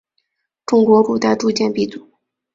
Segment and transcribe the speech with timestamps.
[0.65, 2.09] 中国古代铸剑鼻祖。